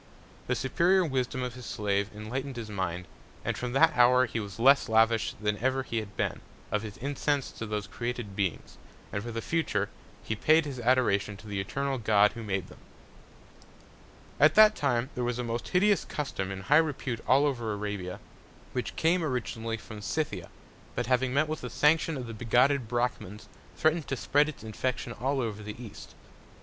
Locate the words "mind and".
2.71-3.55